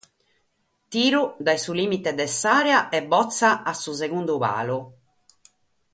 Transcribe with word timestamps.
Tiru 0.93 1.19
dae 1.47 1.55
su 1.63 1.71
lìmite 1.77 2.11
de 2.19 2.25
s'àrea 2.39 2.79
e 2.97 2.99
botza 3.11 3.49
a 3.71 3.73
su 3.81 3.91
segundu 4.01 4.35
palu. 4.43 4.79